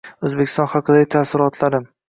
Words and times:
O`zbekiston 0.29 0.71
haqidagi 0.71 1.11
taassurotlarim 1.17 1.91